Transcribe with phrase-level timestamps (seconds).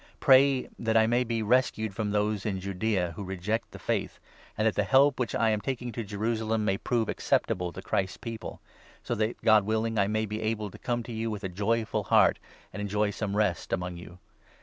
[0.19, 4.19] Pray that I may be rescued from those in 31 Judaea who reject the Faith,
[4.57, 8.17] and that the help which I am taking to Jerusalem may prove acceptable to Christ's
[8.17, 8.61] People;
[9.03, 12.01] so that, God willing, I may be able to come to you with a joyful
[12.03, 12.39] 32 heart,
[12.73, 14.17] and enjoy some rest among you.